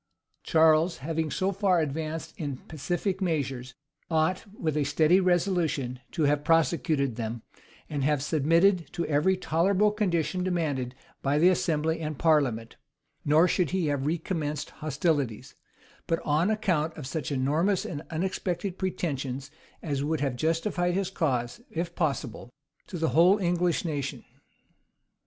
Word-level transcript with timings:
[*] 0.25 0.43
Charles, 0.43 0.97
having 1.05 1.29
so 1.29 1.51
far 1.51 1.79
advanced 1.79 2.33
in 2.35 2.57
pacific 2.57 3.21
measures, 3.21 3.75
ought, 4.09 4.45
with 4.59 4.75
a 4.75 4.83
steady 4.83 5.19
resolution, 5.19 5.99
to 6.13 6.23
have 6.23 6.43
prosecuted 6.43 7.17
them, 7.17 7.43
and 7.87 8.03
have 8.03 8.23
submitted 8.23 8.91
to 8.93 9.05
every 9.05 9.37
tolerable 9.37 9.91
condition 9.91 10.43
demanded 10.43 10.95
by 11.21 11.37
the 11.37 11.49
assembly 11.49 11.99
and 11.99 12.17
parliament; 12.17 12.77
nor 13.23 13.47
should 13.47 13.69
he 13.69 13.85
have 13.85 14.07
recommenced 14.07 14.71
hostilities, 14.71 15.53
but 16.07 16.17
on 16.25 16.49
account 16.49 16.97
of 16.97 17.05
such 17.05 17.31
enormous 17.31 17.85
and 17.85 18.01
unexpected 18.09 18.79
pretensions 18.79 19.51
as 19.83 20.03
would 20.03 20.19
have 20.19 20.35
justified 20.35 20.95
his 20.95 21.11
cause, 21.11 21.61
if 21.69 21.93
possible, 21.93 22.49
to 22.87 22.97
the 22.97 23.09
whole 23.09 23.37
English 23.37 23.85
nation. 23.85 24.25